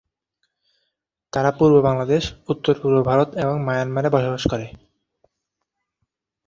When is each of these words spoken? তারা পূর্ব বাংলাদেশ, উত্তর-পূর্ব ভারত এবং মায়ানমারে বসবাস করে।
তারা 1.33 1.51
পূর্ব 1.57 1.75
বাংলাদেশ, 1.87 2.23
উত্তর-পূর্ব 2.49 2.97
ভারত 3.09 3.29
এবং 3.43 3.55
মায়ানমারে 3.67 4.09
বসবাস 4.15 4.43
করে। 4.51 4.67